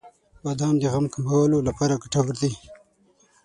•بادام 0.43 0.75
د 0.79 0.83
غم 0.93 1.05
کمولو 1.13 1.57
لپاره 1.67 1.99
ګټور 2.03 2.35
دی. 2.41 2.51